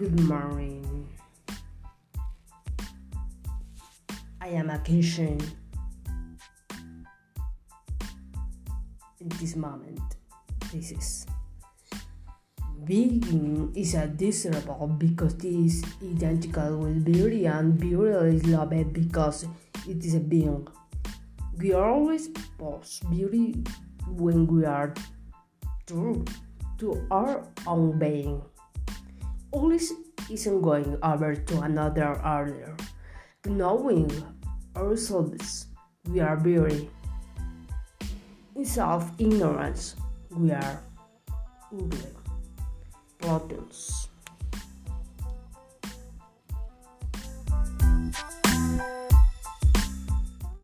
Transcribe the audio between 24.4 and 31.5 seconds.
we are true to our own being. Always isn't going over